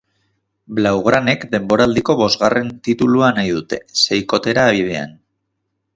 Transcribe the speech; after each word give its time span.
Blaugranek 0.79 1.43
denboraldiko 1.51 2.17
bosgarren 2.23 2.73
titulua 2.89 3.31
nahi 3.41 3.55
dute, 3.59 3.81
seikotera 4.05 4.65
bidean. 4.79 5.19